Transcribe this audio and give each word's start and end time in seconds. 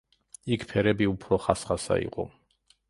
იქ 0.55 0.65
ფერები 0.71 1.09
უფრო 1.11 1.41
ხასხასა 1.45 2.03
იყო. 2.09 2.29